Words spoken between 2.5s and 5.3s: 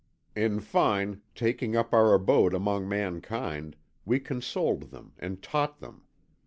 among mankind, we consoled them